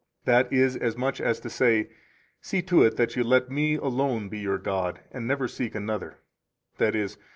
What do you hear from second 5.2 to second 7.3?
never seek another," i.e.